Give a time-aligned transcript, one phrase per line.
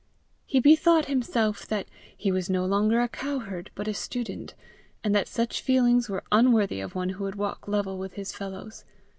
[0.47, 4.55] He bethought himself that he was no longer a cowherd but a student,
[5.03, 8.83] and that such feelings were unworthy of one who would walk level with his fellows.